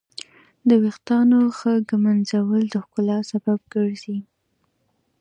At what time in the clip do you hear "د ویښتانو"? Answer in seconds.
0.67-1.39